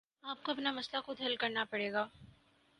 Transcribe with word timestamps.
آپ 0.23 0.43
کو 0.43 0.51
اپنا 0.51 0.71
مسئلہ 0.71 1.01
خود 1.01 1.21
حل 1.21 1.35
کرنا 1.35 1.63
پڑے 1.69 1.91
گا 1.91 2.07